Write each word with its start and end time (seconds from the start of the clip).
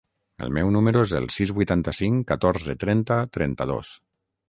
El 0.45 0.55
meu 0.57 0.71
número 0.75 1.03
es 1.09 1.13
el 1.19 1.27
sis, 1.35 1.53
vuitanta-cinc, 1.59 2.27
catorze, 2.35 2.79
trenta, 2.87 3.23
trenta-dos. 3.39 3.97